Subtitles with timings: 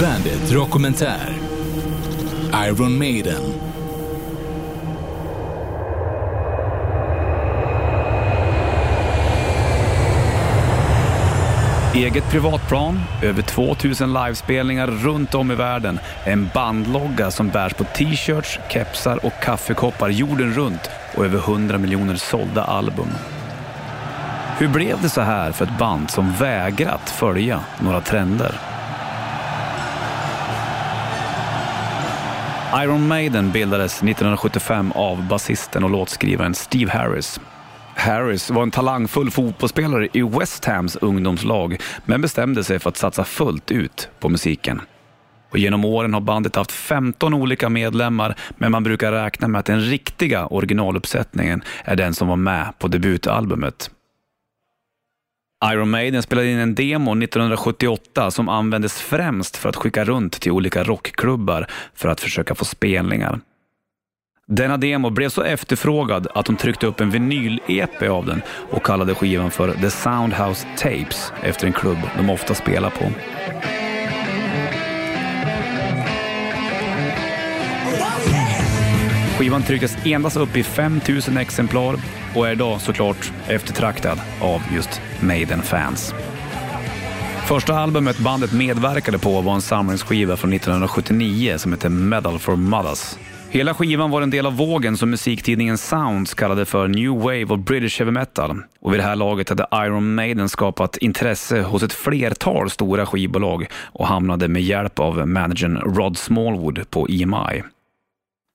[0.00, 1.34] Bandit Dokumentär
[2.66, 3.42] Iron Maiden
[11.94, 18.58] Eget privatplan, över 2000 livespelningar runt om i världen, en bandlogga som bärs på t-shirts,
[18.68, 23.08] kepsar och kaffekoppar jorden runt och över 100 miljoner sålda album.
[24.58, 28.75] Hur blev det så här för ett band som vägrat följa några trender?
[32.84, 37.40] Iron Maiden bildades 1975 av basisten och låtskrivaren Steve Harris.
[37.94, 43.24] Harris var en talangfull fotbollsspelare i West Hams ungdomslag men bestämde sig för att satsa
[43.24, 44.80] fullt ut på musiken.
[45.50, 49.66] Och genom åren har bandet haft 15 olika medlemmar men man brukar räkna med att
[49.66, 53.90] den riktiga originaluppsättningen är den som var med på debutalbumet.
[55.64, 60.52] Iron Maiden spelade in en demo 1978 som användes främst för att skicka runt till
[60.52, 63.40] olika rockklubbar för att försöka få spelningar.
[64.48, 69.14] Denna demo blev så efterfrågad att de tryckte upp en vinyl-EP av den och kallade
[69.14, 73.04] skivan för The Soundhouse Tapes efter en klubb de ofta spelar på.
[79.46, 81.96] Skivan trycktes endast upp i 5000 exemplar
[82.34, 86.14] och är idag såklart eftertraktad av just Maiden-fans.
[87.48, 93.16] Första albumet bandet medverkade på var en samlingsskiva från 1979 som heter Medal for Mothers.
[93.50, 97.60] Hela skivan var en del av vågen som musiktidningen Sounds kallade för New Wave of
[97.60, 98.62] British Heavy Metal.
[98.80, 103.66] Och vid det här laget hade Iron Maiden skapat intresse hos ett flertal stora skivbolag
[103.84, 107.62] och hamnade med hjälp av managern Rod Smallwood på EMI.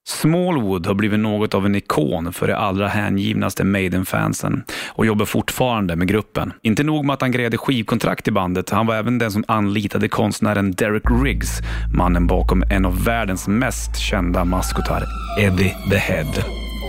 [0.07, 5.95] Smallwood har blivit något av en ikon för de allra hängivnaste Maiden-fansen och jobbar fortfarande
[5.95, 6.53] med gruppen.
[6.61, 10.07] Inte nog med att han grejade skivkontrakt i bandet, han var även den som anlitade
[10.07, 11.59] konstnären Derek Riggs,
[11.93, 15.03] mannen bakom en av världens mest kända maskotar,
[15.39, 16.33] Eddie the Head.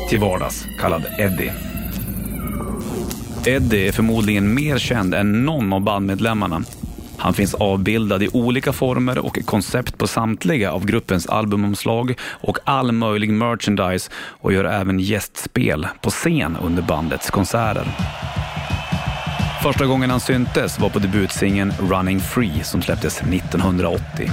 [0.09, 1.53] Till vardags kallad Eddie.
[3.47, 6.63] Eddie är förmodligen mer känd än någon av bandmedlemmarna
[7.23, 12.93] han finns avbildad i olika former och koncept på samtliga av gruppens albumomslag och all
[12.93, 17.87] möjlig merchandise och gör även gästspel på scen under bandets konserter.
[19.63, 24.31] Första gången han syntes var på debutsingen Running Free som släpptes 1980.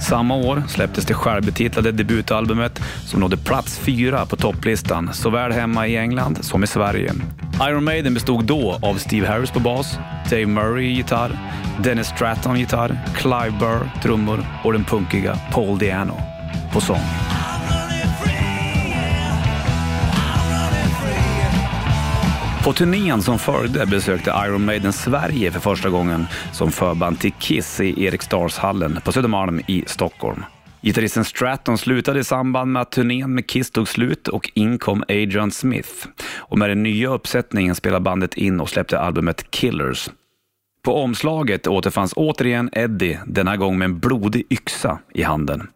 [0.00, 5.96] Samma år släpptes det självbetitlade debutalbumet som nådde plats fyra på topplistan såväl hemma i
[5.96, 7.12] England som i Sverige.
[7.60, 9.98] Iron Maiden bestod då av Steve Harris på bas,
[10.30, 11.38] Dave Murray gitarr,
[11.82, 16.20] Dennis Stratton gitarr, Clive Burr trummor och den punkiga Paul Diano
[16.72, 17.00] på sång.
[22.64, 27.80] På turnén som följde besökte Iron Maiden Sverige för första gången som förband till Kiss
[27.80, 30.44] i Eriksdalshallen på Södermalm i Stockholm.
[30.80, 35.50] Gitarristen Stratton slutade i samband med att turnén med Kiss tog slut och inkom Adrian
[35.50, 36.08] Smith.
[36.36, 40.10] Och med den nya uppsättningen spelade bandet in och släppte albumet Killers.
[40.82, 45.68] På omslaget återfanns återigen Eddie, denna gång med en blodig yxa i handen.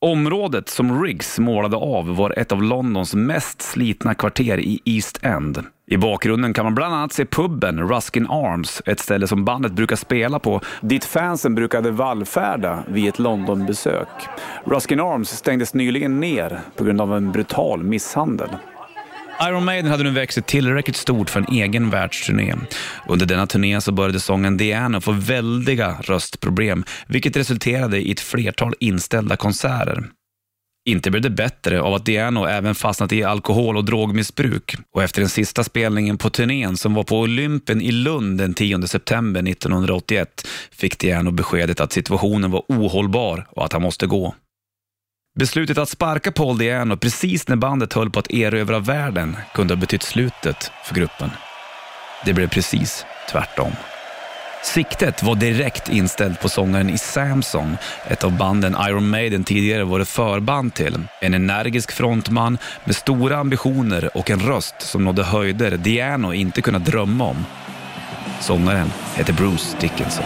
[0.00, 5.64] Området som Riggs målade av var ett av Londons mest slitna kvarter i East End.
[5.86, 9.96] I bakgrunden kan man bland annat se puben Ruskin Arms, ett ställe som bandet brukar
[9.96, 14.08] spela på, dit fansen brukade vallfärda vid ett Londonbesök.
[14.64, 18.48] Ruskin Arms stängdes nyligen ner på grund av en brutal misshandel.
[19.42, 22.54] Iron Maiden hade nu växt tillräckligt stort för en egen världsturné.
[23.08, 28.74] Under denna turné så började sången Diana få väldiga röstproblem, vilket resulterade i ett flertal
[28.80, 30.04] inställda konserter.
[30.88, 35.20] Inte blev det bättre av att Diano även fastnat i alkohol och drogmissbruk och efter
[35.20, 40.48] den sista spelningen på turnén som var på Olympen i Lund den 10 september 1981
[40.70, 44.34] fick Diano beskedet att situationen var ohållbar och att han måste gå.
[45.38, 49.80] Beslutet att sparka Paul Diano precis när bandet höll på att erövra världen kunde ha
[49.80, 51.30] betytt slutet för gruppen.
[52.24, 53.72] Det blev precis tvärtom.
[54.64, 57.76] Siktet var direkt inställt på sångaren i Samson,
[58.06, 60.98] ett av banden Iron Maiden tidigare varit förband till.
[61.20, 66.84] En energisk frontman med stora ambitioner och en röst som nådde höjder Diano inte kunnat
[66.84, 67.46] drömma om.
[68.40, 70.24] Sångaren hette Bruce Dickinson.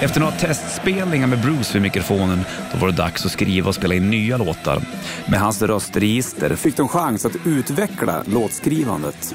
[0.00, 3.94] Efter några testspelningar med Bruce vid mikrofonen då var det dags att skriva och spela
[3.94, 4.82] in nya låtar.
[5.28, 9.34] Med hans röstregister fick de chans att utveckla låtskrivandet.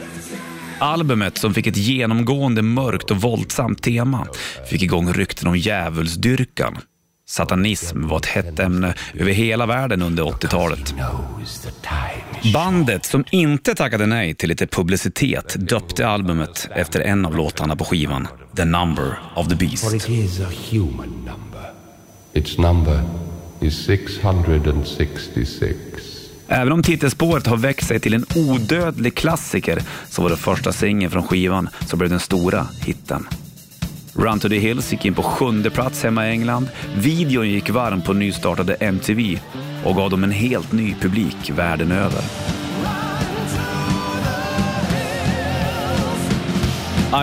[0.80, 4.28] Albumet, som fick ett genomgående mörkt och våldsamt tema,
[4.70, 6.78] fick igång rykten om djävulsdyrkan.
[7.26, 10.94] Satanism var ett hett ämne över hela världen under 80-talet.
[12.54, 17.86] Bandet, som inte tackade nej till lite publicitet, döpte albumet efter en av låtarna på
[17.86, 19.94] skivan, The Number of the Beast.
[22.34, 23.02] Its number
[23.62, 25.78] is 666.
[26.48, 31.12] Även om titelspåret har växt sig till en odödlig klassiker så var det första singeln
[31.12, 33.28] från skivan som blev den stora hitten.
[34.16, 36.70] Run to the Hills gick in på sjunde plats hemma i England.
[36.96, 39.40] Videon gick varm på nystartade MTV
[39.86, 42.22] och gav dem en helt ny publik världen över.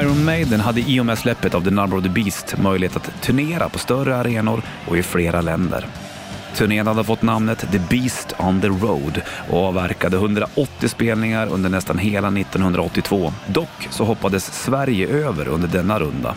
[0.03, 3.23] Iron Maiden hade i och med släppet av The Number of the Beast möjlighet att
[3.23, 5.87] turnera på större arenor och i flera länder.
[6.55, 11.99] Turnén hade fått namnet The Beast on the Road och avverkade 180 spelningar under nästan
[11.99, 13.33] hela 1982.
[13.47, 16.35] Dock så hoppades Sverige över under denna runda.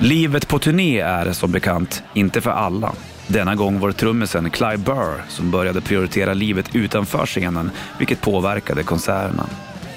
[0.00, 2.92] Livet på turné är som bekant inte för alla.
[3.26, 8.82] Denna gång var det trummisen Clive Burr som började prioritera livet utanför scenen, vilket påverkade
[8.82, 9.46] konserterna.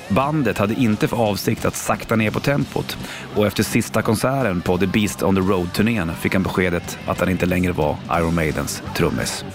[0.10, 2.98] Bandet hade inte för avsikt att sakta ner på tempot
[3.36, 7.30] och efter sista konserten på The Beast on the Road-turnén fick han beskedet att han
[7.30, 9.46] inte längre var Iron Maidens trummis.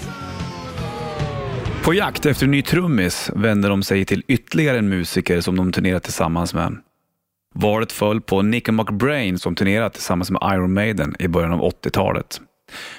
[1.85, 5.73] På jakt efter en ny trummis vände de sig till ytterligare en musiker som de
[5.73, 6.77] turnerat tillsammans med.
[7.59, 12.41] Valet föll på Nicky McBrain som turnerat tillsammans med Iron Maiden i början av 80-talet.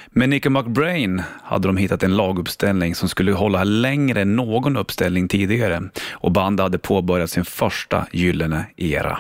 [0.07, 5.27] Med Nicky McBrain hade de hittat en laguppställning som skulle hålla längre än någon uppställning
[5.27, 5.81] tidigare
[6.11, 9.19] och bandet hade påbörjat sin första gyllene era.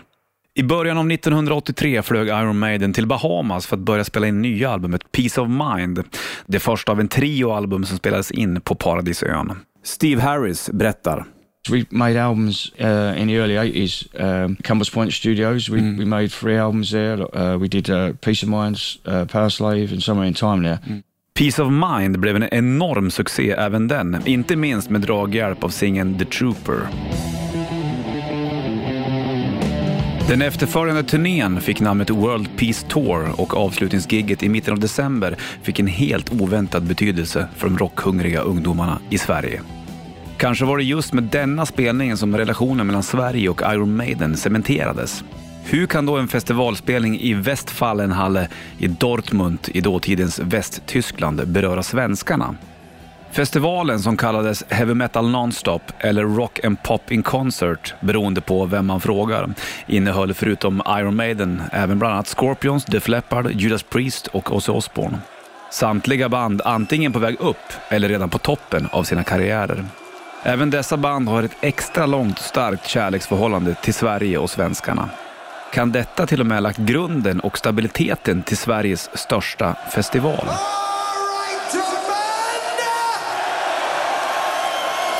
[0.55, 4.69] I början av 1983 flög Iron Maiden till Bahamas för att börja spela in nya
[4.69, 6.03] albumet Peace of Mind.
[6.45, 9.53] Det första av en trio album som spelades in på Paradisön.
[9.83, 11.25] Steve Harris berättar.
[11.69, 15.69] We made albums uh, in the early 80s, um, Compass Point Studios.
[15.69, 15.97] We, mm.
[15.97, 17.37] we made three albums there.
[17.37, 20.79] Uh, we did uh, Peace of Mind, uh, Power Slave and Somewhere in Time there.
[20.85, 21.03] Mm.
[21.33, 26.17] Peace of Mind blev en enorm succé även den, inte minst med draghjälp av singeln
[26.17, 26.87] The Trooper.
[30.27, 35.79] Den efterföljande turnén fick namnet World Peace Tour och avslutningsgigget i mitten av december fick
[35.79, 39.61] en helt oväntad betydelse för de rockhungriga ungdomarna i Sverige.
[40.37, 45.23] Kanske var det just med denna spelningen som relationen mellan Sverige och Iron Maiden cementerades.
[45.63, 48.47] Hur kan då en festivalspelning i Westfalenhalle
[48.77, 52.55] i Dortmund i dåtidens Västtyskland beröra svenskarna?
[53.31, 58.85] Festivalen som kallades Heavy Metal Nonstop eller Rock and Pop in Concert beroende på vem
[58.85, 59.49] man frågar
[59.87, 65.17] innehöll förutom Iron Maiden även bland annat Scorpions, Def Leppard, Judas Priest och Ozzy Osbourne.
[65.71, 69.85] Samtliga band antingen på väg upp eller redan på toppen av sina karriärer.
[70.47, 75.09] Även dessa band har ett extra långt och starkt kärleksförhållande till Sverige och svenskarna.
[75.73, 80.47] Kan detta till och med ha lagt grunden och stabiliteten till Sveriges största festival?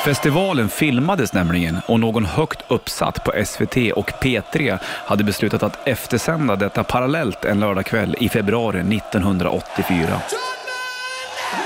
[0.06, 6.56] Festivalen filmades nämligen och någon högt uppsatt på SVT och P3 hade beslutat att eftersända
[6.56, 10.22] detta parallellt en lördagkväll i februari 1984.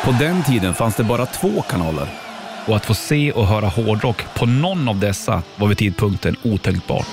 [0.04, 2.08] På den tiden fanns det bara två kanaler
[2.68, 7.08] och att få se och höra hårdrock på någon av dessa var vid tidpunkten otänkbart.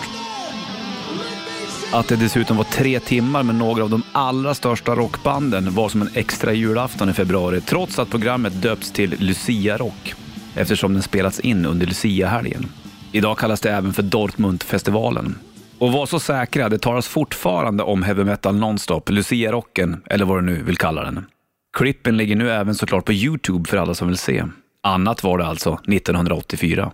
[1.93, 6.03] Att det dessutom var tre timmar med några av de allra största rockbanden var som
[6.03, 10.15] en extra julafton i februari, trots att programmet döpts till Lucia Rock,
[10.55, 12.67] eftersom den spelats in under Lucia-helgen.
[13.13, 15.39] Idag kallas det även för Dortmundfestivalen.
[15.79, 20.43] Och var så säkra, det talas fortfarande om heavy metal nonstop, Lucia-rocken eller vad du
[20.43, 21.27] nu vill kalla den.
[21.77, 24.45] Klippen ligger nu även såklart på Youtube för alla som vill se.
[24.89, 26.93] Annat var det alltså 1984.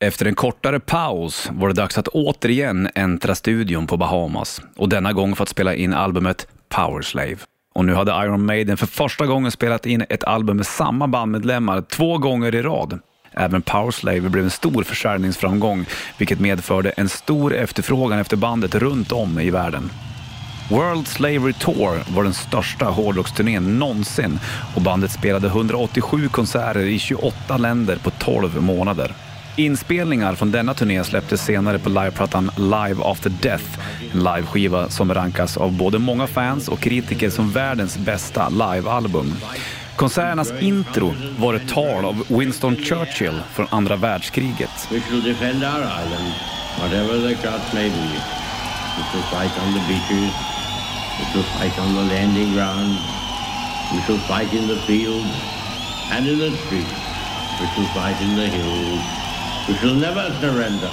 [0.00, 5.12] Efter en kortare paus var det dags att återigen äntra studion på Bahamas och denna
[5.12, 7.36] gång för att spela in albumet Powerslave.
[7.74, 11.82] Och nu hade Iron Maiden för första gången spelat in ett album med samma bandmedlemmar
[11.82, 12.98] två gånger i rad.
[13.32, 15.86] Även Powerslave blev en stor försäljningsframgång,
[16.18, 19.90] vilket medförde en stor efterfrågan efter bandet runt om i världen.
[20.72, 24.38] World Slavery Tour var den största hårdrocksturnén någonsin
[24.74, 29.12] och bandet spelade 187 konserter i 28 länder på 12 månader.
[29.56, 33.64] Inspelningar från denna turné släpptes senare på liveplattan Live After Death,
[34.12, 39.34] en liveskiva som rankas av både många fans och kritiker som världens bästa livealbum.
[39.96, 44.88] Konserternas intro var ett tal av Winston Churchill från andra världskriget.
[44.90, 46.32] We ska defend our island,
[46.80, 48.42] whatever the cost may be.
[48.96, 50.61] We Vi ska on the beaches,
[51.18, 52.98] we shall fight on the landing ground,
[53.92, 55.34] we shall fight in the fields
[56.12, 57.00] and in the streets,
[57.60, 59.22] we shall fight in the hills.
[59.68, 60.90] We shall never surrender.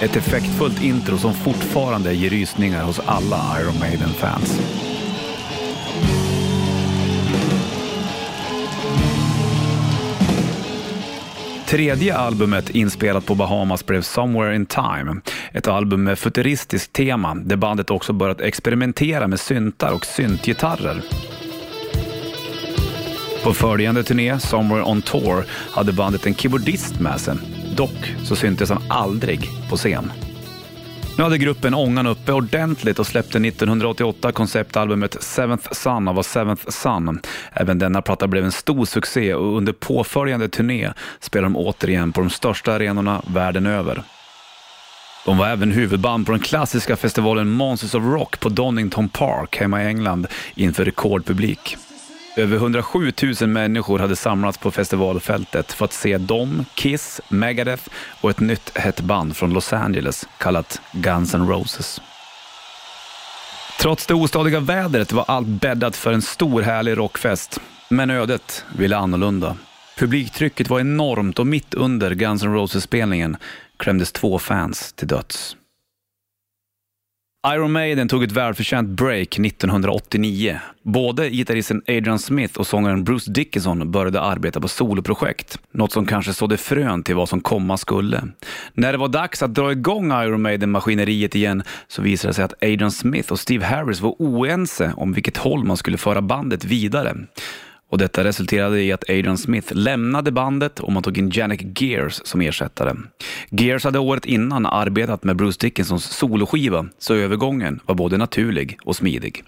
[0.00, 4.60] Ett effektfullt intro som fortfarande ger rysningar hos alla Iron Maiden-fans.
[11.72, 15.20] Tredje albumet inspelat på Bahamas blev Somewhere in Time.
[15.52, 21.02] Ett album med futuristiskt tema där bandet också börjat experimentera med syntar och syntgitarrer.
[23.44, 27.34] På följande turné, Somewhere on Tour, hade bandet en keyboardist med sig.
[27.76, 30.12] Dock så syntes han aldrig på scen.
[31.16, 36.68] Nu hade gruppen ångan uppe ordentligt och släppte 1988 konceptalbumet Seventh Son av a Seventh
[36.68, 37.20] Son.
[37.52, 42.20] Även denna platta blev en stor succé och under påföljande turné spelade de återigen på
[42.20, 44.02] de största arenorna världen över.
[45.24, 49.82] De var även huvudband på den klassiska festivalen Monsters of Rock på Donington Park hemma
[49.82, 51.76] i England inför rekordpublik.
[52.36, 57.88] Över 107 000 människor hade samlats på festivalfältet för att se dem, Kiss, Megadeth
[58.20, 62.00] och ett nytt hett band från Los Angeles kallat Guns N' Roses.
[63.80, 67.60] Trots det ostadiga vädret var allt bäddat för en stor härlig rockfest.
[67.88, 69.56] Men ödet ville annorlunda.
[69.98, 73.36] Publiktrycket var enormt och mitt under Guns N' Roses-spelningen
[73.76, 75.56] klämdes två fans till döds.
[77.46, 80.60] Iron Maiden tog ett välförtjänt break 1989.
[80.82, 85.58] Både gitarristen Adrian Smith och sångaren Bruce Dickinson började arbeta på soloprojekt.
[85.72, 88.22] Något som kanske sådde frön till vad som komma skulle.
[88.74, 92.62] När det var dags att dra igång Iron Maiden-maskineriet igen så visade det sig att
[92.62, 97.16] Adrian Smith och Steve Harris var oense om vilket håll man skulle föra bandet vidare.
[97.92, 102.20] Och Detta resulterade i att Adrian Smith lämnade bandet och man tog in Janek Gears
[102.24, 102.96] som ersättare.
[103.50, 108.96] Gears hade året innan arbetat med Bruce Dickinsons soloskiva, så övergången var både naturlig och
[108.96, 109.44] smidig.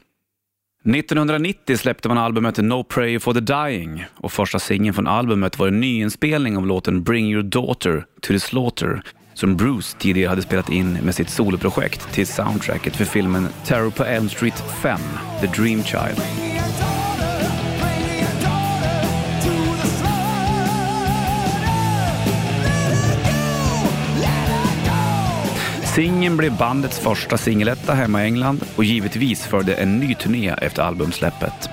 [0.85, 5.69] 1990 släppte man albumet No Prayer for the Dying och första singeln från albumet var
[5.69, 9.03] en nyinspelning av låten Bring Your Daughter to the Slaughter
[9.35, 14.05] som Bruce tidigare hade spelat in med sitt soloprojekt till soundtracket för filmen Terror på
[14.05, 15.01] Elm Street 5,
[15.41, 16.23] The Dream Child.
[25.95, 30.83] Singeln blev bandets första singeletta hemma i England och givetvis följde en ny turné efter
[30.83, 31.71] albumsläppet.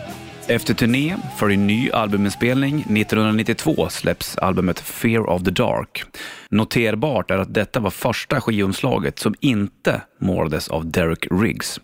[0.48, 2.80] Efter turné följer ny albuminspelning.
[2.80, 6.04] 1992 släpps albumet Fear of the Dark.
[6.50, 11.80] Noterbart är att detta var första skivomslaget som inte målades av Derek Riggs.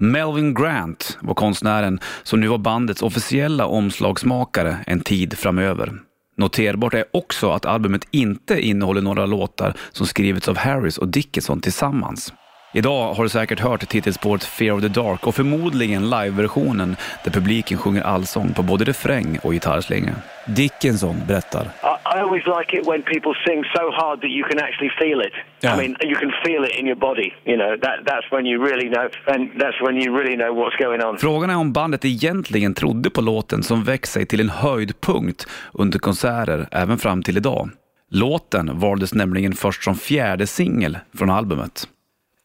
[0.00, 6.09] Melvin Grant var konstnären som nu var bandets officiella omslagsmakare en tid framöver.
[6.36, 11.60] Noterbart är också att albumet inte innehåller några låtar som skrivits av Harris och Dickinson
[11.60, 12.32] tillsammans.
[12.72, 17.78] Idag har du säkert hört titelspåret Fear of the Dark och förmodligen liveversionen där publiken
[17.78, 20.14] sjunger allsång på både refräng och gitarrslinga.
[20.46, 21.62] Dickinson berättar.
[21.62, 25.32] I always like it when people sing so hard that you can actually feel it.
[25.62, 25.74] Yeah.
[25.74, 27.32] I mean, you can feel it in your body.
[27.44, 30.78] You know, that that's when you really know, and that's when you really know what's
[30.84, 31.18] going on.
[31.18, 35.98] Frågan är om bandet egentligen trodde på låten som växt sig till en höjdpunkt under
[35.98, 37.70] konserter även fram till idag.
[38.10, 41.88] Låten valdes nämligen först som fjärde singel från albumet.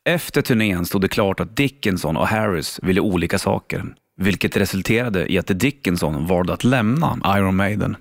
[0.10, 3.86] Efter turnén stod det klart att Dickinson och Harris ville olika saker,
[4.18, 7.98] vilket resulterade i att Dickinson valde att lämna Iron Maiden.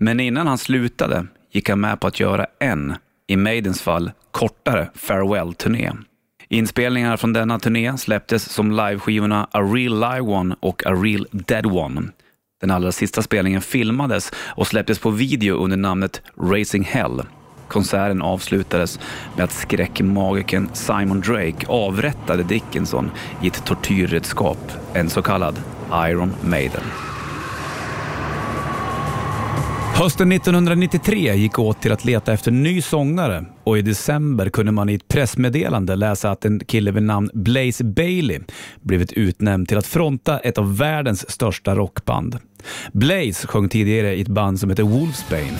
[0.00, 2.94] Men innan han slutade gick han med på att göra en,
[3.26, 5.92] i Maidens fall, kortare farewell-turné.
[6.48, 11.66] Inspelningarna från denna turné släpptes som liveskivorna A Real Live One och A Real Dead
[11.66, 12.02] One.
[12.60, 17.22] Den allra sista spelningen filmades och släpptes på video under namnet Racing Hell.
[17.68, 19.00] Konserten avslutades
[19.36, 23.10] med att skräckmagikern Simon Drake avrättade Dickinson
[23.42, 26.82] i ett tortyrredskap, en så kallad Iron Maiden.
[29.98, 34.88] Hösten 1993 gick åt till att leta efter ny sångare och i december kunde man
[34.88, 38.40] i ett pressmeddelande läsa att en kille vid namn Blaze Bailey
[38.80, 42.38] blivit utnämnd till att fronta ett av världens största rockband.
[42.92, 45.58] Blaze sjöng tidigare i ett band som heter Wolfsbane.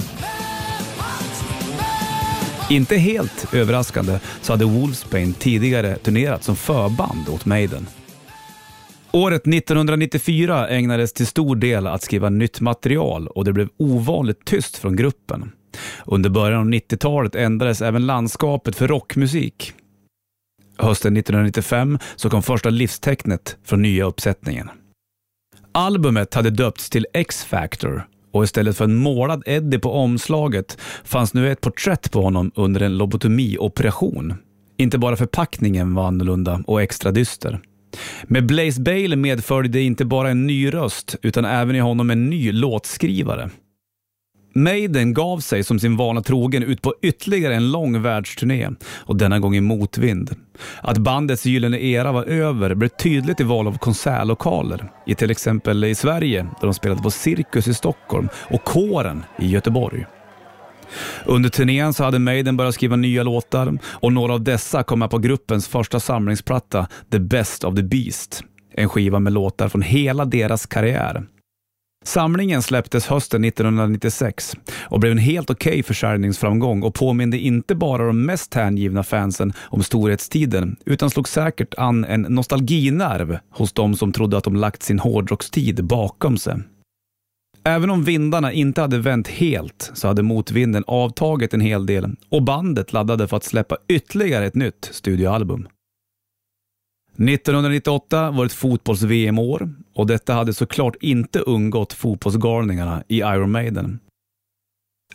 [2.70, 7.86] Inte helt överraskande så hade Wolfsbane tidigare turnerat som förband åt Maiden.
[9.12, 14.76] Året 1994 ägnades till stor del att skriva nytt material och det blev ovanligt tyst
[14.76, 15.52] från gruppen.
[16.04, 19.72] Under början av 90-talet ändrades även landskapet för rockmusik.
[20.78, 24.70] Hösten 1995 så kom första livstecknet från nya uppsättningen.
[25.72, 28.06] Albumet hade döpts till X-Factor
[28.36, 32.80] och istället för en målad Eddie på omslaget fanns nu ett porträtt på honom under
[32.80, 34.34] en lobotomioperation.
[34.78, 37.60] Inte bara förpackningen var annorlunda och extra dyster.
[38.24, 42.30] Med Blaze Bale medförde det inte bara en ny röst, utan även i honom en
[42.30, 43.50] ny låtskrivare.
[44.56, 49.38] Maiden gav sig som sin vana trogen ut på ytterligare en lång världsturné och denna
[49.38, 50.34] gång i motvind.
[50.80, 54.92] Att bandets gyllene era var över blev tydligt i val av konsertlokaler.
[55.06, 59.46] I till exempel i Sverige, där de spelade på Cirkus i Stockholm och Kåren i
[59.46, 60.06] Göteborg.
[61.24, 65.10] Under turnén så hade Maiden börjat skriva nya låtar och några av dessa kom med
[65.10, 68.42] på gruppens första samlingsplatta The Best of the Beast.
[68.74, 71.24] En skiva med låtar från hela deras karriär.
[72.06, 78.06] Samlingen släpptes hösten 1996 och blev en helt okej okay försäljningsframgång och påminde inte bara
[78.06, 84.12] de mest hängivna fansen om storhetstiden utan slog säkert an en nostalginerv hos de som
[84.12, 86.54] trodde att de lagt sin hårdrockstid bakom sig.
[87.64, 92.42] Även om vindarna inte hade vänt helt så hade motvinden avtagit en hel del och
[92.42, 95.68] bandet laddade för att släppa ytterligare ett nytt studioalbum.
[97.18, 103.98] 1998 var ett fotbolls-VM-år och detta hade såklart inte undgått fotbollsgalningarna i Iron Maiden.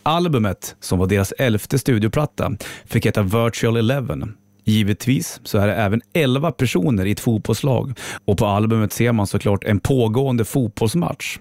[0.03, 2.51] Albumet, som var deras elfte studioplatta,
[2.85, 4.37] fick heta Virtual Eleven.
[4.63, 9.27] Givetvis så är det även 11 personer i ett fotbollslag och på albumet ser man
[9.27, 11.39] såklart en pågående fotbollsmatch.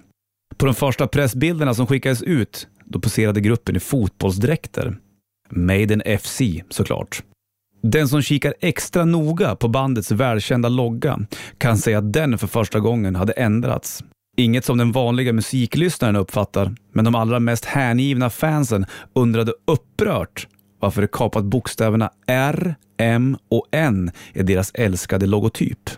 [0.57, 4.97] På de första pressbilderna som skickades ut, då poserade gruppen i fotbollsdräkter.
[5.51, 7.23] Maiden FC såklart.
[7.83, 11.19] Den som kikar extra noga på bandets välkända logga
[11.59, 14.05] kan säga att den för första gången hade ändrats.
[14.37, 20.49] Inget som den vanliga musiklyssnaren uppfattar, men de allra mest hängivna fansen undrade upprört
[20.81, 25.91] varför det kapat bokstäverna R, M och N i deras älskade logotyp.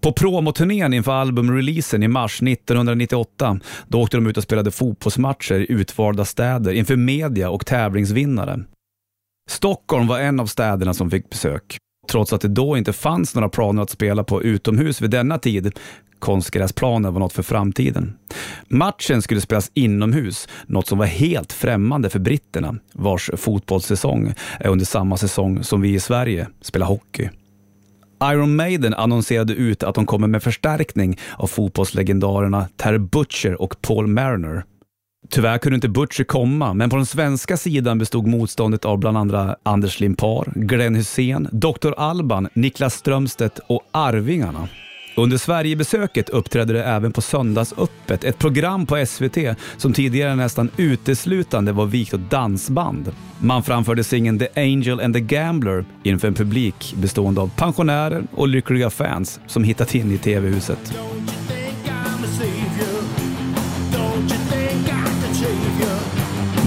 [0.00, 5.72] På promoturnén inför albumreleasen i mars 1998, då åkte de ut och spelade fotbollsmatcher i
[5.72, 8.64] utvalda städer inför media och tävlingsvinnare.
[9.48, 11.78] Stockholm var en av städerna som fick besök.
[12.10, 15.78] Trots att det då inte fanns några planer att spela på utomhus vid denna tid,
[16.18, 18.16] konstgräsplanen var något för framtiden.
[18.68, 24.84] Matchen skulle spelas inomhus, något som var helt främmande för britterna, vars fotbollssäsong är under
[24.84, 27.28] samma säsong som vi i Sverige spelar hockey.
[28.24, 34.06] Iron Maiden annonserade ut att de kommer med förstärkning av fotbollslegendarerna Terry Butcher och Paul
[34.06, 34.64] Mariner.
[35.30, 39.56] Tyvärr kunde inte Butcher komma, men på den svenska sidan bestod motståndet av bland andra
[39.62, 41.92] Anders Limpar, Glenn Hussein, Dr.
[41.96, 44.68] Alban, Niklas Strömstedt och Arvingarna.
[45.16, 49.38] Under Sverigebesöket uppträdde det även på Söndagsöppet, ett program på SVT
[49.76, 53.12] som tidigare nästan uteslutande var vikt åt dansband.
[53.38, 58.48] Man framförde singeln The Angel and the Gambler inför en publik bestående av pensionärer och
[58.48, 60.94] lyckliga fans som hittat in i TV-huset.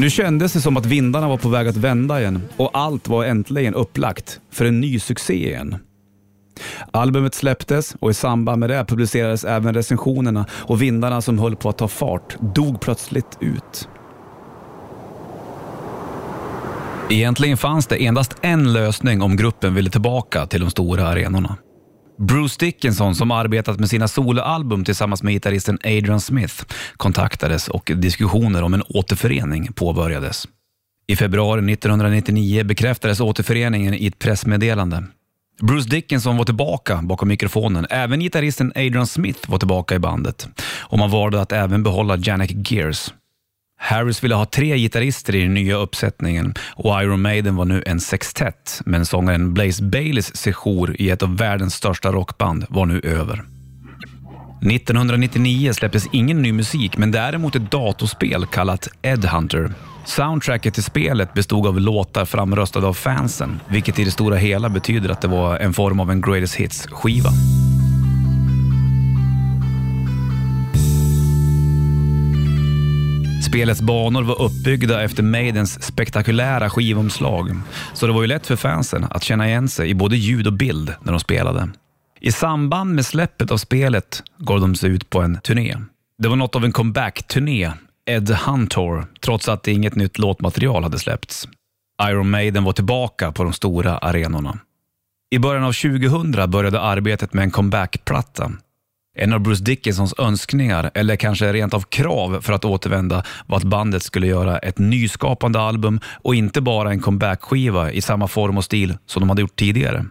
[0.02, 3.26] Nu kändes det som att vindarna var på väg att vända igen och allt var
[3.26, 5.76] äntligen upplagt för en ny succé igen.
[6.92, 11.70] Albumet släpptes och i samband med det publicerades även recensionerna och vindarna som höll på
[11.70, 13.90] att ta fart dog plötsligt ut.
[17.10, 21.58] Egentligen fanns det endast en lösning om gruppen ville tillbaka till de stora arenorna.
[22.22, 26.64] Bruce Dickinson, som arbetat med sina soloalbum tillsammans med gitarristen Adrian Smith,
[26.98, 30.48] kontaktades och diskussioner om en återförening påbörjades.
[31.08, 35.04] I februari 1999 bekräftades återföreningen i ett pressmeddelande.
[35.62, 37.88] Bruce Dickinson var tillbaka bakom mikrofonen.
[37.90, 42.72] Även gitarristen Adrian Smith var tillbaka i bandet och man valde att även behålla Janek
[42.72, 43.12] Gears.
[43.84, 48.00] Harris ville ha tre gitarrister i den nya uppsättningen och Iron Maiden var nu en
[48.00, 53.44] sextett, men sångaren Blaze Baileys sejour i ett av världens största rockband var nu över.
[54.62, 59.72] 1999 släpptes ingen ny musik, men däremot ett datorspel kallat Ed Hunter.
[60.06, 65.10] Soundtracket till spelet bestod av låtar framröstade av fansen, vilket i det stora hela betyder
[65.10, 67.30] att det var en form av en greatest hits-skiva.
[73.42, 77.60] Spelets banor var uppbyggda efter Maidens spektakulära skivomslag,
[77.94, 80.54] så det var ju lätt för fansen att känna igen sig i både ljud och
[80.54, 81.70] bild när de spelade.
[82.20, 85.78] I samband med släppet av spelet gav de sig ut på en turné.
[86.18, 87.72] Det var något av en comeback-turné,
[88.06, 91.48] Ed Huntor, trots att inget nytt låtmaterial hade släppts.
[92.04, 94.60] Iron Maiden var tillbaka på de stora arenorna.
[95.32, 98.52] I början av 2000 började arbetet med en comeback-platta
[99.18, 103.64] en av Bruce Dickinsons önskningar, eller kanske rent av krav för att återvända, var att
[103.64, 108.64] bandet skulle göra ett nyskapande album och inte bara en comeback-skiva i samma form och
[108.64, 110.06] stil som de hade gjort tidigare.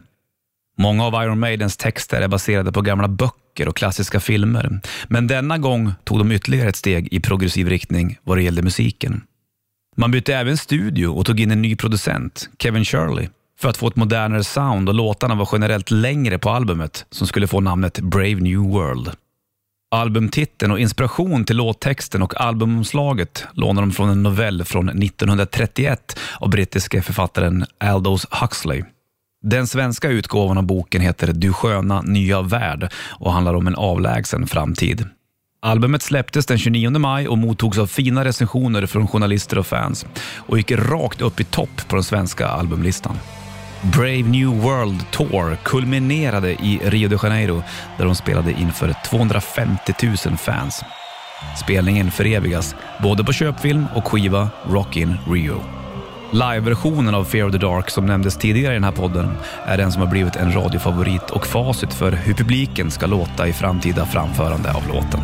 [0.79, 5.59] Många av Iron Maidens texter är baserade på gamla böcker och klassiska filmer, men denna
[5.59, 9.23] gång tog de ytterligare ett steg i progressiv riktning vad det gällde musiken.
[9.97, 13.29] Man bytte även studio och tog in en ny producent, Kevin Shirley,
[13.61, 17.47] för att få ett modernare sound och låtarna var generellt längre på albumet som skulle
[17.47, 19.11] få namnet Brave New World.
[19.91, 26.51] Albumtiteln och inspiration till låttexten och albumomslaget lånar de från en novell från 1931 av
[26.51, 28.83] brittiske författaren Aldous Huxley.
[29.43, 34.47] Den svenska utgåvan av boken heter Du sköna nya värld och handlar om en avlägsen
[34.47, 35.07] framtid.
[35.63, 40.59] Albumet släpptes den 29 maj och mottogs av fina recensioner från journalister och fans och
[40.59, 43.17] gick rakt upp i topp på den svenska albumlistan.
[43.83, 47.63] Brave New World Tour kulminerade i Rio de Janeiro
[47.99, 49.95] där de spelade inför 250
[50.27, 50.85] 000 fans.
[51.65, 55.63] Spelningen förevigas både på köpfilm och skiva Rockin' Rio.
[56.33, 59.93] Live-versionen av Fear of the Dark som nämndes tidigare i den här podden är den
[59.93, 64.73] som har blivit en radiofavorit och facit för hur publiken ska låta i framtida framförande
[64.73, 65.21] av låten.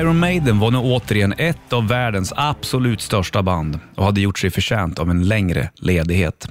[0.00, 4.50] Iron Maiden var nu återigen ett av världens absolut största band och hade gjort sig
[4.50, 6.46] förtjänt av en längre ledighet.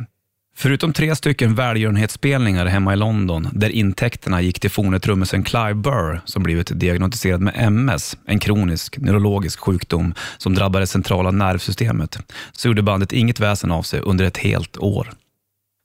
[0.58, 6.21] Förutom tre stycken välgörenhetsspelningar hemma i London, där intäkterna gick till forne trummisen Clive Burr,
[6.25, 12.17] som blivit diagnostiserad med MS, en kronisk neurologisk sjukdom som drabbar det centrala nervsystemet,
[12.51, 15.12] så gjorde bandet inget väsen av sig under ett helt år.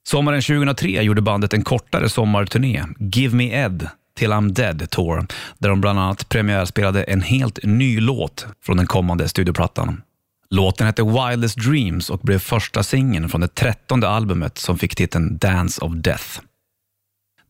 [0.07, 5.69] Sommaren 2003 gjorde bandet en kortare sommarturné, Give Me Ed, till I'm Dead Tour, där
[5.69, 10.01] de bland annat premiärspelade en helt ny låt från den kommande studioplattan.
[10.49, 15.37] Låten hette Wildest Dreams och blev första singeln från det trettonde albumet som fick titeln
[15.37, 16.39] Dance of Death.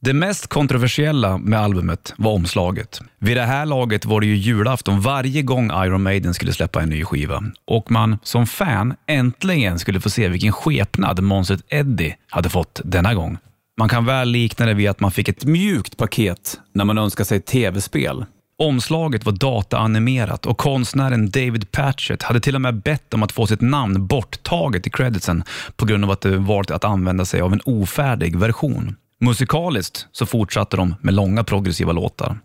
[0.03, 3.01] Det mest kontroversiella med albumet var omslaget.
[3.19, 6.89] Vid det här laget var det ju julafton varje gång Iron Maiden skulle släppa en
[6.89, 12.49] ny skiva och man som fan äntligen skulle få se vilken skepnad monstret Eddie hade
[12.49, 13.37] fått denna gång.
[13.81, 17.25] Man kan väl likna det vid att man fick ett mjukt paket när man önskade
[17.25, 18.25] sig tv-spel.
[18.57, 23.47] Omslaget var dataanimerat och konstnären David Patchett hade till och med bett om att få
[23.47, 25.43] sitt namn borttaget i creditsen
[25.75, 28.95] på grund av att det valt att använda sig av en ofärdig version.
[29.19, 32.39] Musikaliskt så fortsatte de med långa progressiva låtar.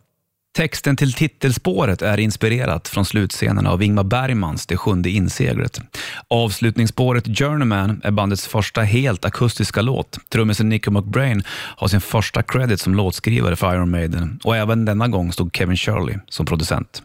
[0.56, 5.80] Texten till titelspåret är inspirerat från slutscenerna av Ingmar Bergmans Det sjunde inseglet.
[6.28, 10.18] Avslutningsspåret Journeyman är bandets första helt akustiska låt.
[10.28, 15.08] Trummisen Nico McBrain har sin första credit som låtskrivare för Iron Maiden och även denna
[15.08, 17.02] gång stod Kevin Shirley som producent.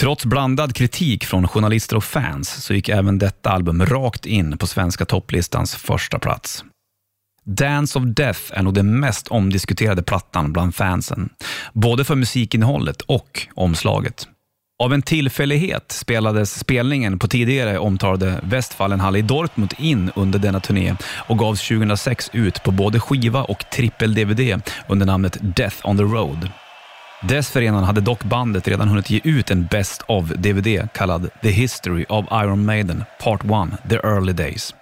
[0.00, 4.66] Trots blandad kritik från journalister och fans så gick även detta album rakt in på
[4.66, 6.64] svenska topplistans första plats.
[7.46, 11.28] Dance of Death är nog den mest omdiskuterade plattan bland fansen,
[11.72, 14.28] både för musikinnehållet och omslaget.
[14.82, 20.94] Av en tillfällighet spelades spelningen på tidigare omtalade Westfalenhalle i Dortmund in under denna turné
[21.28, 26.48] och gavs 2006 ut på både skiva och trippel-DVD under namnet Death on the Road.
[27.22, 32.26] Dessförinnan hade dock bandet redan hunnit ge ut en Best of-DVD kallad The History of
[32.32, 33.50] Iron Maiden Part 1
[33.90, 34.74] The Early Days.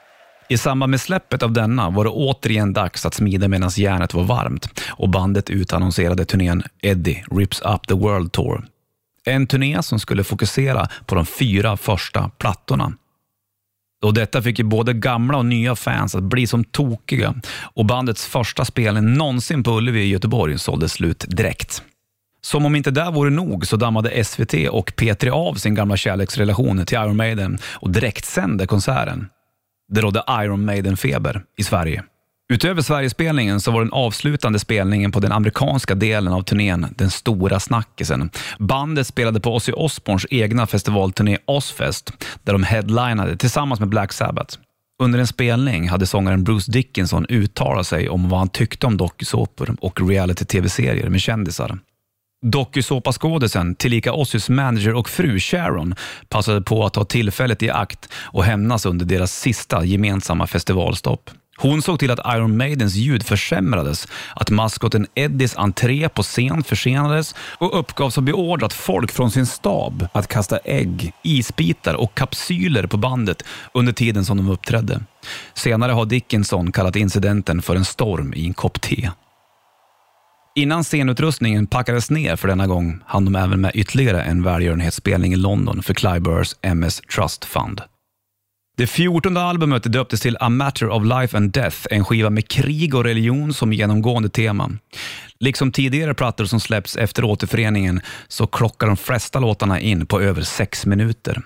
[0.53, 4.25] I samband med släppet av denna var det återigen dags att smida medan järnet var
[4.25, 8.65] varmt och bandet utannonserade turnén Eddie Rips Up the World Tour.
[9.25, 12.93] En turné som skulle fokusera på de fyra första plattorna.
[14.05, 18.27] Och Detta fick ju både gamla och nya fans att bli som tokiga och bandets
[18.27, 21.83] första spelning någonsin på Ullevi i Göteborg sålde slut direkt.
[22.41, 26.87] Som om inte det vore nog så dammade SVT och P3 av sin gamla kärleksrelation
[26.87, 29.29] till Iron Maiden och direktsände konserten.
[29.95, 32.03] Det rådde Iron Maiden-feber i Sverige.
[32.53, 37.61] Utöver Sverigespelningen så var den avslutande spelningen på den amerikanska delen av turnén den stora
[37.61, 38.31] snackisen.
[38.59, 44.59] Bandet spelade på Ozzy Osbournes egna festivalturné Ozfest, där de headlinade tillsammans med Black Sabbath.
[45.03, 49.77] Under en spelning hade sångaren Bruce Dickinson uttalat sig om vad han tyckte om dokusåpor
[49.81, 51.79] och reality-tv-serier med kändisar.
[52.43, 55.95] Dokusåpaskådisen, tillika Ozzys manager och fru Sharon,
[56.29, 61.31] passade på att ta tillfället i akt och hämnas under deras sista gemensamma festivalstopp.
[61.57, 67.35] Hon såg till att Iron Maidens ljud försämrades, att maskoten Eddies entré på scen försenades
[67.59, 72.97] och uppgav som beordrat folk från sin stab att kasta ägg, isbitar och kapsyler på
[72.97, 73.43] bandet
[73.75, 75.01] under tiden som de uppträdde.
[75.55, 79.11] Senare har Dickinson kallat incidenten för en storm i en kopp te.
[80.55, 85.37] Innan scenutrustningen packades ner för denna gång hann de även med ytterligare en välgörenhetsspelning i
[85.37, 87.81] London för Clybers MS Trust Fund.
[88.77, 92.95] Det fjortonde albumet döptes till A Matter of Life and Death, en skiva med krig
[92.95, 94.71] och religion som genomgående tema.
[95.41, 100.43] Liksom tidigare plattor som släppts efter återföreningen så klockar de flesta låtarna in på över
[100.43, 101.43] sex minuter.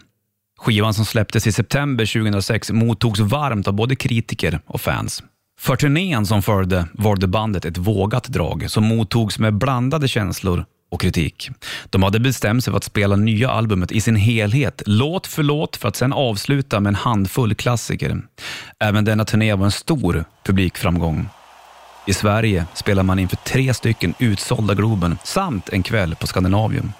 [0.58, 5.22] Skivan som släpptes i september 2006 mottogs varmt av både kritiker och fans.
[5.58, 11.00] För turnén som följde valde bandet ett vågat drag som mottogs med blandade känslor och
[11.00, 11.50] kritik.
[11.90, 15.76] De hade bestämt sig för att spela nya albumet i sin helhet, låt för låt,
[15.76, 18.22] för att sedan avsluta med en handfull klassiker.
[18.80, 21.28] Även denna turné var en stor publikframgång.
[22.06, 26.92] I Sverige spelar man inför tre stycken utsålda Globen samt en kväll på Skandinavium.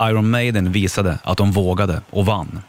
[0.00, 2.62] Iron Maiden visade att de vågade och vann.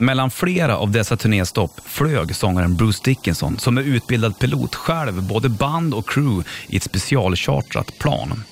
[0.00, 5.48] Mellan flera av dessa turnéstopp flög sångaren Bruce Dickinson, som är utbildad pilot, själv både
[5.48, 8.44] band och crew i ett specialchartrat plan.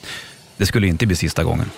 [0.56, 1.70] Det skulle inte bli sista gången.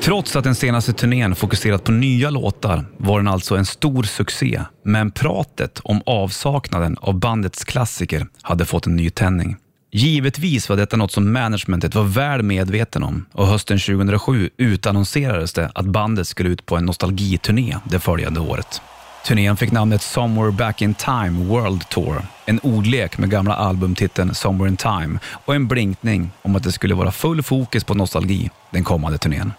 [0.00, 4.62] Trots att den senaste turnén fokuserat på nya låtar var den alltså en stor succé,
[4.84, 9.56] men pratet om avsaknaden av bandets klassiker hade fått en ny tändning.
[9.90, 15.70] Givetvis var detta något som managementet var väl medveten om och hösten 2007 utannonserades det
[15.74, 18.80] att bandet skulle ut på en nostalgiturné det följande året.
[19.26, 24.68] Turnén fick namnet Somewhere Back In Time World Tour, en ordlek med gamla albumtiteln Somewhere
[24.68, 28.84] In Time och en blinkning om att det skulle vara full fokus på nostalgi den
[28.84, 29.52] kommande turnén.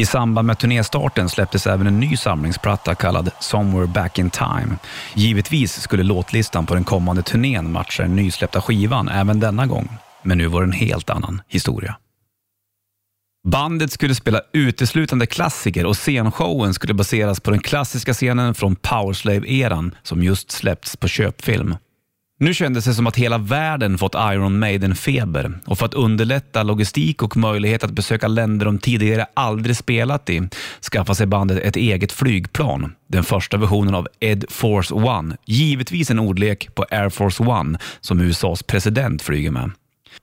[0.00, 4.76] I samband med turnéstarten släpptes även en ny samlingsplatta kallad Somewhere Back In Time.
[5.14, 9.88] Givetvis skulle låtlistan på den kommande turnén matcha den nysläppta skivan även denna gång,
[10.22, 11.96] men nu var det en helt annan historia.
[13.48, 19.94] Bandet skulle spela uteslutande klassiker och scenshowen skulle baseras på den klassiska scenen från Powerslave-eran
[20.02, 21.76] som just släppts på köpfilm.
[22.40, 27.22] Nu kändes det som att hela världen fått Iron Maiden-feber och för att underlätta logistik
[27.22, 30.48] och möjlighet att besöka länder de tidigare aldrig spelat i
[30.92, 32.94] skaffade sig bandet ett eget flygplan.
[33.06, 38.20] Den första versionen av Ed Force One, givetvis en ordlek på Air Force One som
[38.20, 39.70] USAs president flyger med.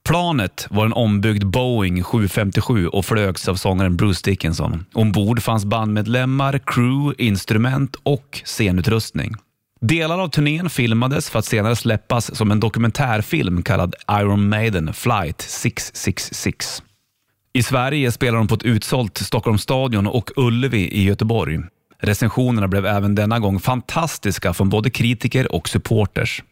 [0.03, 4.85] Planet var en ombyggd Boeing 757 och flögs av sångaren Bruce Dickinson.
[4.93, 9.35] Ombord fanns bandmedlemmar, crew, instrument och scenutrustning.
[9.81, 15.41] Delar av turnén filmades för att senare släppas som en dokumentärfilm kallad Iron Maiden Flight
[15.41, 16.83] 666.
[17.53, 21.59] I Sverige spelar de på ett utsålt Stockholmsstadion och Ullevi i Göteborg.
[21.99, 26.43] Recensionerna blev även denna gång fantastiska från både kritiker och supporters.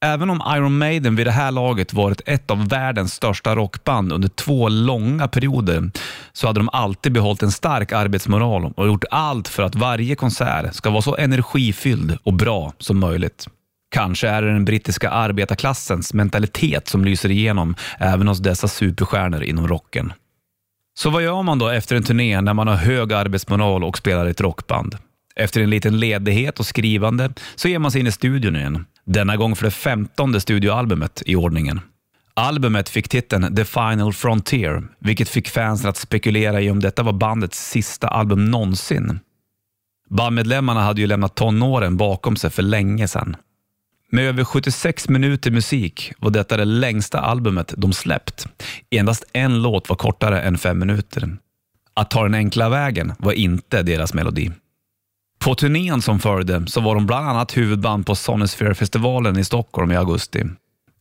[0.00, 4.28] Även om Iron Maiden vid det här laget varit ett av världens största rockband under
[4.28, 5.90] två långa perioder,
[6.32, 10.74] så hade de alltid behållit en stark arbetsmoral och gjort allt för att varje konsert
[10.74, 13.46] ska vara så energifylld och bra som möjligt.
[13.90, 19.68] Kanske är det den brittiska arbetarklassens mentalitet som lyser igenom även hos dessa superstjärnor inom
[19.68, 20.12] rocken.
[20.98, 24.26] Så vad gör man då efter en turné när man har hög arbetsmoral och spelar
[24.26, 24.96] i ett rockband?
[25.36, 28.84] Efter en liten ledighet och skrivande så ger man sig in i studion igen.
[29.06, 31.80] Denna gång för det femtonde studioalbumet i ordningen.
[32.34, 37.12] Albumet fick titeln The Final Frontier, vilket fick fansen att spekulera i om detta var
[37.12, 39.20] bandets sista album någonsin.
[40.08, 43.36] Bandmedlemmarna hade ju lämnat tonåren bakom sig för länge sedan.
[44.10, 48.46] Med över 76 minuter musik var detta det längsta albumet de släppt.
[48.90, 51.36] Endast en låt var kortare än fem minuter.
[51.94, 54.50] Att ta den enkla vägen var inte deras melodi.
[55.46, 59.96] På turnén som följde så var de bland annat huvudband på Sonisphere-festivalen i Stockholm i
[59.96, 60.44] augusti.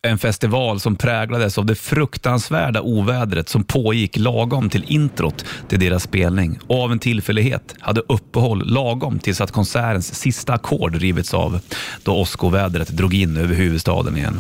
[0.01, 6.03] En festival som präglades av det fruktansvärda ovädret som pågick lagom till introt till deras
[6.03, 11.60] spelning och av en tillfällighet hade uppehåll lagom tills att konsertens sista ackord rivits av
[12.03, 14.39] då åskovädret drog in över huvudstaden igen.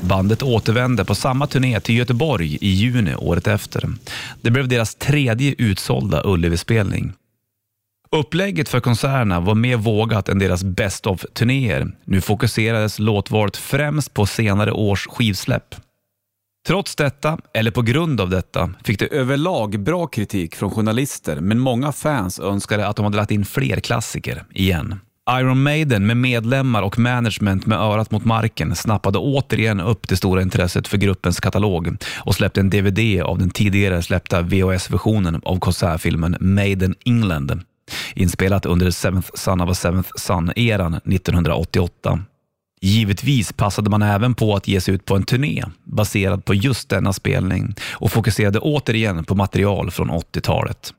[0.00, 3.88] Bandet återvände på samma turné till Göteborg i juni året efter.
[4.40, 7.12] Det blev deras tredje utsålda Ullevi-spelning.
[8.10, 11.96] Upplägget för konserterna var mer vågat än deras Best of-turnéer.
[12.04, 15.74] Nu fokuserades låtvalet främst på senare års skivsläpp.
[16.66, 21.58] Trots detta, eller på grund av detta, fick det överlag bra kritik från journalister, men
[21.58, 25.00] många fans önskade att de hade lagt in fler klassiker igen.
[25.30, 30.42] Iron Maiden med medlemmar och management med örat mot marken snappade återigen upp det stora
[30.42, 36.36] intresset för gruppens katalog och släppte en DVD av den tidigare släppta VHS-versionen av konsertfilmen
[36.40, 37.62] Maiden England
[38.14, 42.20] inspelat under Seventh Son of a Seventh Son-eran 1988.
[42.80, 46.88] Givetvis passade man även på att ge sig ut på en turné baserad på just
[46.88, 50.94] denna spelning och fokuserade återigen på material från 80-talet.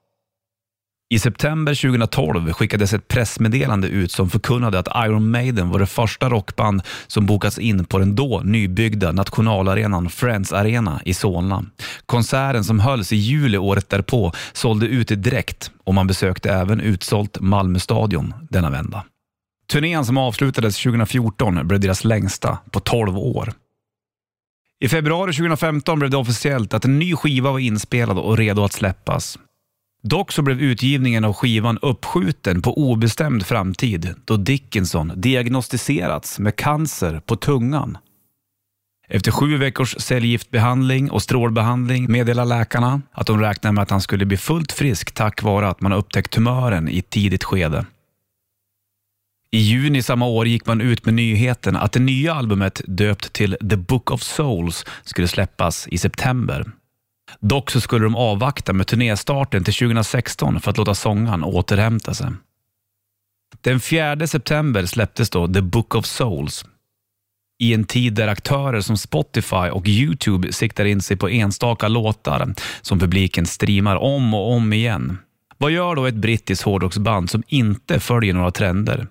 [1.12, 6.30] I september 2012 skickades ett pressmeddelande ut som förkunnade att Iron Maiden var det första
[6.30, 11.66] rockband som bokats in på den då nybyggda nationalarenan Friends Arena i Solna.
[12.06, 17.40] Konserten som hölls i juli året därpå sålde ut direkt och man besökte även utsålt
[17.40, 19.04] Malmö stadion denna vända.
[19.72, 23.54] Turnén som avslutades 2014 blev deras längsta på 12 år.
[24.80, 28.74] I februari 2015 blev det officiellt att en ny skiva var inspelad och redo att
[28.74, 29.40] släppas.
[30.02, 37.22] Dock så blev utgivningen av skivan uppskjuten på obestämd framtid då Dickinson diagnostiserats med cancer
[37.26, 37.98] på tungan.
[39.08, 44.26] Efter sju veckors cellgiftbehandling och strålbehandling meddelar läkarna att de räknar med att han skulle
[44.26, 47.86] bli fullt frisk tack vare att man upptäckt tumören i ett tidigt skede.
[49.52, 53.58] I juni samma år gick man ut med nyheten att det nya albumet döpt till
[53.70, 56.72] The Book of Souls skulle släppas i september.
[57.40, 62.28] Dock så skulle de avvakta med turnéstarten till 2016 för att låta sångaren återhämta sig.
[63.62, 66.66] Den 4 september släpptes då The Book of Souls.
[67.60, 72.54] I en tid där aktörer som Spotify och YouTube siktar in sig på enstaka låtar
[72.82, 75.18] som publiken streamar om och om igen.
[75.58, 79.08] Vad gör då ett brittiskt hårdrocksband som inte följer några trender?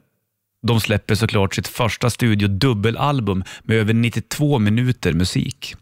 [0.67, 5.75] De släpper såklart sitt första studio-dubbelalbum med över 92 minuter musik.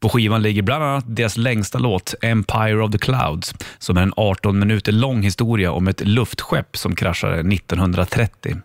[0.00, 4.12] På skivan ligger bland annat deras längsta låt, Empire of the Clouds, som är en
[4.16, 8.56] 18 minuter lång historia om ett luftskepp som kraschade 1930.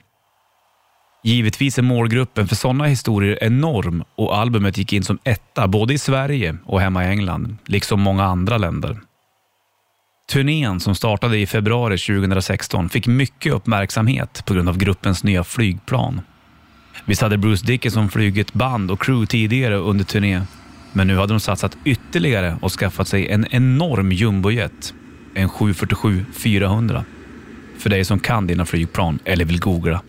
[1.24, 5.98] Givetvis är målgruppen för sådana historier enorm och albumet gick in som etta både i
[5.98, 9.02] Sverige och hemma i England, liksom många andra länder.
[10.32, 16.22] Turnén som startade i februari 2016 fick mycket uppmärksamhet på grund av gruppens nya flygplan.
[17.06, 20.42] Visst hade Bruce Dickinson flugit band och crew tidigare under turné,
[20.94, 24.94] men nu hade de satsat ytterligare och skaffat sig en enorm jumbojet,
[25.34, 27.04] en 747-400.
[27.78, 30.02] För dig som kan dina flygplan eller vill googla.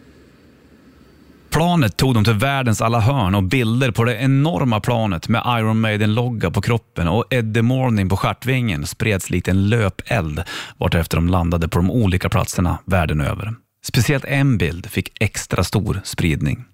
[1.53, 5.81] Planet tog dem till världens alla hörn och bilder på det enorma planet med Iron
[5.81, 10.43] Maiden-logga på kroppen och Eddie Morning på stjärtvingen spreds likt en löpeld
[10.79, 13.55] vartefter de landade på de olika platserna världen över.
[13.85, 16.65] Speciellt en bild fick extra stor spridning.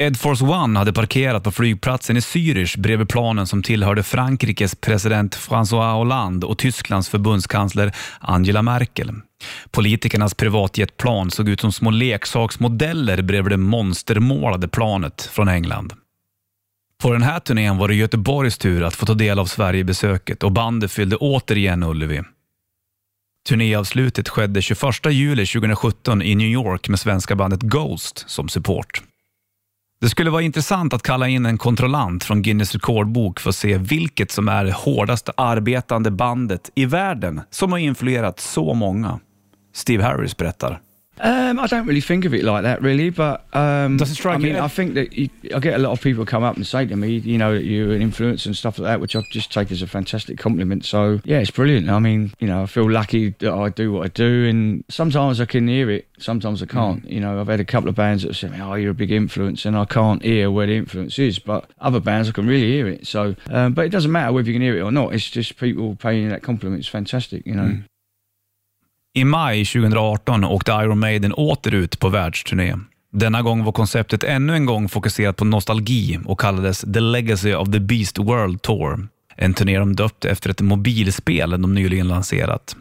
[0.00, 5.36] Ed Force One hade parkerat på flygplatsen i Zürich bredvid planen som tillhörde Frankrikes president
[5.36, 9.12] François Hollande och Tysklands förbundskansler Angela Merkel.
[9.70, 15.92] Politikernas privatjetplan såg ut som små leksaksmodeller bredvid det monstermålade planet från England.
[17.02, 20.52] På den här turnén var det Göteborgs tur att få ta del av Sverigebesöket och
[20.52, 22.22] bandet fyllde återigen Ullevi.
[23.48, 24.80] Turnéavslutet skedde 21
[25.10, 29.02] juli 2017 i New York med svenska bandet Ghost som support.
[30.00, 33.78] Det skulle vara intressant att kalla in en kontrollant från Guinness rekordbok för att se
[33.78, 39.20] vilket som är det hårdast arbetande bandet i världen som har influerat så många.
[39.74, 40.80] Steve Harris berättar.
[41.20, 43.10] Um, I don't really think of it like that, really.
[43.10, 45.78] But um, Does it strike I mean, you- I think that you, I get a
[45.78, 48.46] lot of people come up and say to me, you know, that you're an influence
[48.46, 50.84] and stuff like that, which I just take as a fantastic compliment.
[50.84, 51.88] So yeah, it's brilliant.
[51.90, 55.40] I mean, you know, I feel lucky that I do what I do, and sometimes
[55.40, 57.08] I can hear it, sometimes I can't.
[57.08, 59.64] You know, I've had a couple of bands that say, "Oh, you're a big influence,"
[59.64, 61.38] and I can't hear where the influence is.
[61.38, 63.06] But other bands, I can really hear it.
[63.06, 65.14] So, um, but it doesn't matter whether you can hear it or not.
[65.14, 66.80] It's just people paying you that compliment.
[66.80, 67.78] It's fantastic, you know.
[69.14, 72.74] I maj 2018 åkte Iron Maiden åter ut på världsturné.
[73.12, 77.72] Denna gång var konceptet ännu en gång fokuserat på nostalgi och kallades The Legacy of
[77.72, 79.08] the Beast World Tour.
[79.36, 82.76] En turné de döpt efter ett mobilspel de nyligen lanserat.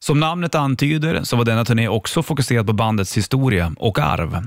[0.00, 4.46] Som namnet antyder så var denna turné också fokuserad på bandets historia och arv.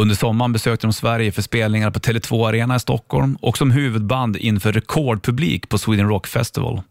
[0.00, 4.36] Under sommaren besökte de Sverige för spelningar på Tele2 Arena i Stockholm och som huvudband
[4.36, 6.82] inför rekordpublik på Sweden Rock Festival.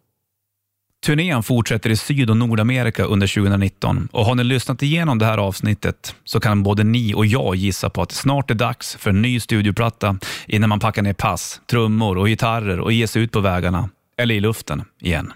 [1.06, 5.38] Turnén fortsätter i Syd och Nordamerika under 2019 och har ni lyssnat igenom det här
[5.38, 9.10] avsnittet så kan både ni och jag gissa på att det snart är dags för
[9.10, 13.32] en ny studioplatta innan man packar ner pass, trummor och gitarrer och ger sig ut
[13.32, 15.34] på vägarna, eller i luften igen.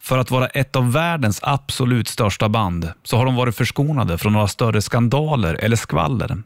[0.00, 4.32] För att vara ett av världens absolut största band så har de varit förskonade från
[4.32, 6.42] några större skandaler eller skvaller.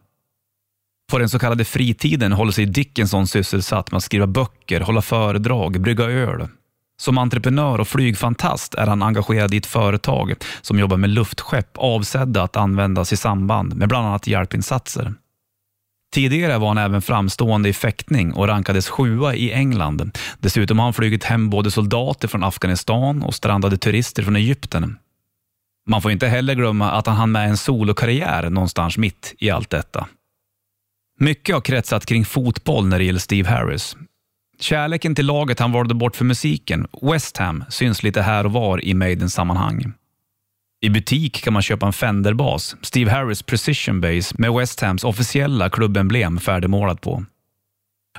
[1.10, 5.80] På den så kallade fritiden håller sig Dickinson sysselsatt med att skriva böcker, hålla föredrag,
[5.80, 6.48] brygga öl.
[6.96, 12.42] Som entreprenör och flygfantast är han engagerad i ett företag som jobbar med luftskepp avsedda
[12.42, 15.14] att användas i samband med bland annat hjälpinsatser.
[16.14, 20.18] Tidigare var han även framstående i fäktning och rankades sjua i England.
[20.38, 24.98] Dessutom har han flugit hem både soldater från Afghanistan och strandade turister från Egypten.
[25.86, 29.70] Man får inte heller glömma att han hann med en solokarriär någonstans mitt i allt
[29.70, 30.06] detta.
[31.18, 33.96] Mycket har kretsat kring fotboll när det gäller Steve Harris.
[34.64, 38.84] Kärleken till laget han valde bort för musiken, West Ham, syns lite här och var
[38.84, 39.92] i Maidens sammanhang.
[40.80, 45.70] I butik kan man köpa en Fender-bas, Steve Harris Precision Bass, med West Hams officiella
[45.70, 47.24] klubbemblem färdigmålat på.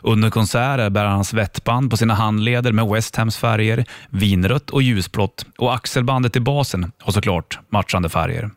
[0.01, 5.45] Under konserter bär han svettband på sina handleder med West Hams färger, vinrött och ljusblått
[5.57, 8.49] och axelbandet i basen har såklart matchande färger.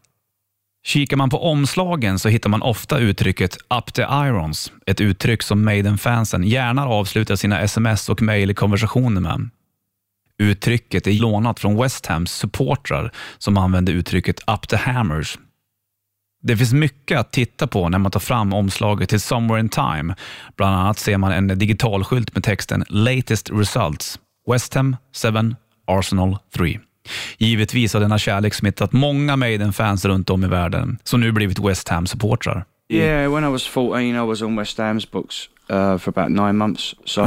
[0.89, 5.65] Kikar man på omslagen så hittar man ofta uttrycket “up the irons”, ett uttryck som
[5.65, 9.51] Maiden-fansen gärna avslutar sina sms och mejlkonversationer med.
[10.39, 15.39] Uttrycket är lånat från West Hams supportrar som använde uttrycket “up the hammers”.
[16.43, 20.15] Det finns mycket att titta på när man tar fram omslaget till “Somewhere in time”.
[20.57, 24.19] Bland annat ser man en digitalskylt med texten “Latest results,
[24.53, 25.55] West Ham 7,
[25.87, 26.88] Arsenal 3”.
[27.39, 31.89] Givetvis har denna kärlek smittat många Maiden-fans runt om i världen, som nu blivit West
[31.89, 32.65] Ham-supportrar.
[32.91, 36.57] Yeah, when I was 14, I was on West Ham's books uh, for about nine
[36.57, 36.95] months.
[37.05, 37.23] So,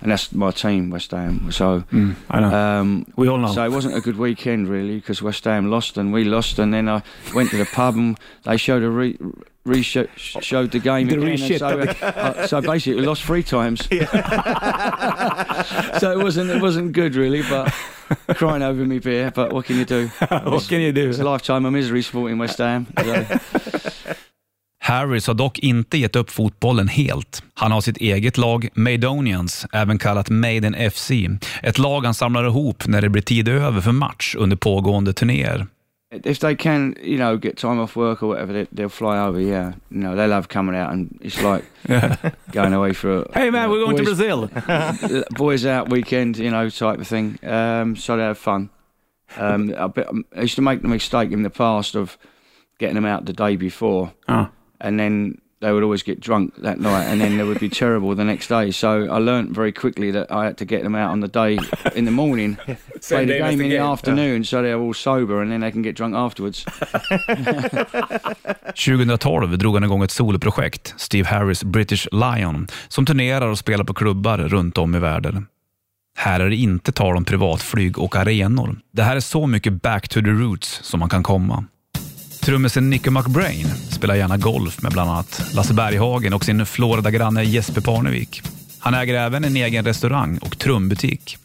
[0.00, 1.52] and that's my team, West Ham.
[1.52, 2.80] So, Mm, I know.
[2.80, 3.52] um, We all know.
[3.54, 6.72] so it wasn't a good weekend really because West Ham lost and we lost, and
[6.72, 7.00] then I
[7.34, 9.16] went to the pub and they showed a re.
[9.64, 13.86] Re showed the game The again, re-shit so, uh, so basically we lost three times.
[16.00, 17.72] so it wasn't it wasn't good really, but
[18.26, 19.32] crying over me beer.
[19.34, 20.08] But what can you do?
[20.50, 21.10] What can you do?
[21.10, 22.86] It's a lifetime of misery supporting West Ham.
[23.04, 24.14] So.
[24.84, 27.42] Harris har dock inte gett upp fotbollen helt.
[27.54, 31.10] Han har sitt eget lag, Maidonians, även kallat Maiden FC.
[31.62, 35.66] Ett lag han samlar ihop när det blir tid över för match under pågående turnéer.
[36.12, 39.40] If they can, you know, get time off work or whatever, they, they'll fly over.
[39.40, 41.64] Yeah, you know, they love coming out, and it's like
[42.52, 45.24] going away for a Hey man, we're going to Brazil!
[45.30, 47.38] boys out weekend, you know, type of thing.
[47.42, 48.70] Um, so they have fun.
[49.36, 52.18] Um, I, bet, I used to make the mistake in the past of
[52.78, 54.48] getting them out the day before, Ja.
[54.80, 58.14] and then they would always get drunk that night, and then they would be terrible
[58.14, 58.70] the next day.
[58.70, 61.58] So I learnt very quickly that I had to get them out on the day
[61.94, 62.56] in the morning,
[63.08, 65.96] play the game in the afternoon, so they're all sober, and then they can get
[65.96, 66.64] drunk afterwards.
[68.74, 73.94] 2012 drog han igång ett soloprojekt, Steve Harris British Lion, som turnerar och spelar på
[73.94, 75.46] klubbar runt om i världen.
[76.16, 78.80] Här är det inte tal om privatflyg och arenor.
[78.90, 81.64] Det här är så mycket back to the roots som man kan komma.
[82.44, 87.80] Trummisen Nicky McBrain spelar gärna golf med bland annat Lasse Berghagen och sin Florida-granne Jesper
[87.80, 88.42] Parnevik.
[88.78, 91.38] Han äger även en egen restaurang och trumbutik.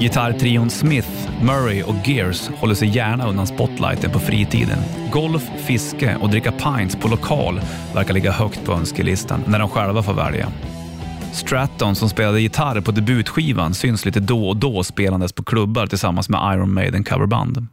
[0.00, 1.08] Gitarrtrion Smith,
[1.42, 4.78] Murray och Gears håller sig gärna undan spotlighten på fritiden.
[5.12, 7.60] Golf, fiske och dricka pints på lokal
[7.94, 10.52] verkar ligga högt på önskelistan när de själva får välja.
[11.32, 16.28] Stratton som spelade gitarr på debutskivan syns lite då och då spelandes på klubbar tillsammans
[16.28, 17.66] med Iron Maiden coverband.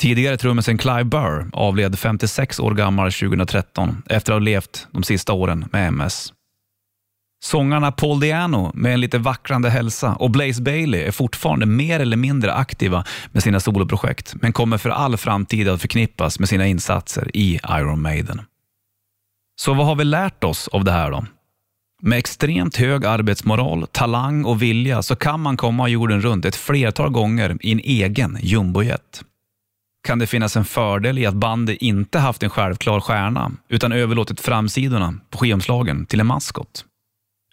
[0.00, 5.32] Tidigare trummisen Clive Burr avled 56 år gammal 2013 efter att ha levt de sista
[5.32, 6.32] åren med MS.
[7.44, 12.16] Sångarna Paul Diano med en lite vacklande hälsa och Blaze Bailey är fortfarande mer eller
[12.16, 17.30] mindre aktiva med sina soloprojekt, men kommer för all framtid att förknippas med sina insatser
[17.34, 18.40] i Iron Maiden.
[19.60, 21.24] Så vad har vi lärt oss av det här då?
[22.02, 27.10] Med extremt hög arbetsmoral, talang och vilja så kan man komma jorden runt ett flertal
[27.10, 29.24] gånger i en egen jumbojet.
[30.08, 34.40] Kan det finnas en fördel i att bandet inte haft en självklar stjärna utan överlåtit
[34.40, 36.84] framsidorna på skivomslagen till en maskot?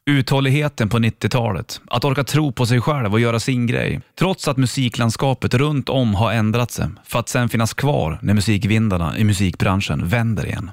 [0.06, 4.58] Uthålligheten på 90-talet, att orka tro på sig själv och göra sin grej, trots att
[4.58, 10.08] musiklandskapet runt om har ändrat sig, för att sen finnas kvar när musikvindarna i musikbranschen
[10.08, 10.72] vänder igen.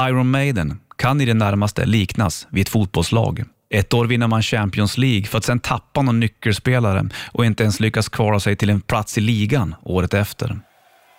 [0.00, 3.44] Iron Maiden kan i det närmaste liknas vid ett fotbollslag.
[3.70, 7.80] Ett år vinner man Champions League för att sen tappa någon nyckelspelare och inte ens
[7.80, 10.60] lyckas kvala sig till en plats i ligan året efter.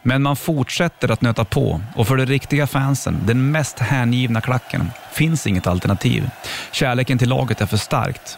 [0.04, 4.92] Men man fortsätter att nöta på och för de riktiga fansen, den mest hängivna klacken,
[5.12, 6.30] finns inget alternativ.
[6.72, 8.38] Kärleken till laget är för starkt.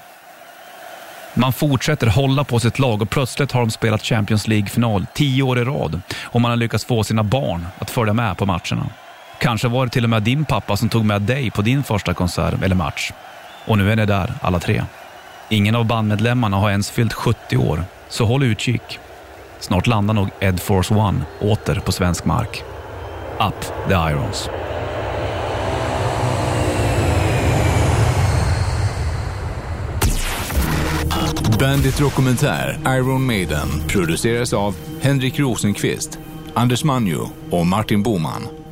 [1.34, 5.59] Man fortsätter hålla på sitt lag och plötsligt har de spelat Champions League-final tio år
[5.59, 8.89] i rad och man har lyckats få sina barn att följa med på matcherna.
[9.39, 12.14] Kanske var det till och med din pappa som tog med dig på din första
[12.14, 13.11] konsert eller match.
[13.66, 14.84] Och nu är ni där alla tre.
[15.49, 18.99] Ingen av bandmedlemmarna har ens fyllt 70 år, så håll utkik.
[19.64, 22.64] Snart landar nog Ed Force One åter på svensk mark.
[23.39, 24.49] Up the Irons.
[31.59, 36.20] Bandit Dokumentär Iron Maiden produceras av Henrik Rosenqvist,
[36.53, 38.62] Anders Manjo och Martin Boman.